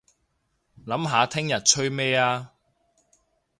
[0.83, 2.47] 諗下聽日吹咩吖